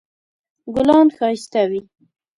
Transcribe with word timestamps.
ګلان 0.75 1.07
ښایسته 1.15 1.61
وي 1.69 1.81